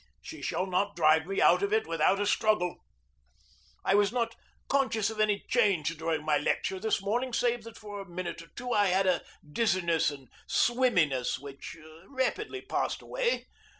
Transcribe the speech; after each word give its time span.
She 0.23 0.41
shall 0.41 0.65
not 0.65 0.95
drive 0.95 1.27
me 1.27 1.41
out 1.41 1.61
of 1.61 1.71
it 1.71 1.85
without 1.85 2.19
a 2.19 2.25
struggle. 2.25 2.77
I 3.85 3.93
was 3.93 4.11
not 4.11 4.35
conscious 4.67 5.11
of 5.11 5.19
any 5.19 5.45
change 5.47 5.95
during 5.95 6.25
my 6.25 6.39
lecture 6.39 6.79
this 6.79 7.03
morning 7.03 7.33
save 7.33 7.63
that 7.65 7.77
for 7.77 8.01
a 8.01 8.09
minute 8.09 8.41
or 8.41 8.47
two 8.55 8.71
I 8.71 8.87
had 8.87 9.05
a 9.05 9.21
dizziness 9.47 10.09
and 10.09 10.27
swimminess 10.47 11.37
which 11.37 11.77
rapidly 12.07 12.61
passed 12.61 13.03
away. 13.03 13.45